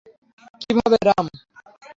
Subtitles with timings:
[0.61, 1.25] কীভাবে, রাম?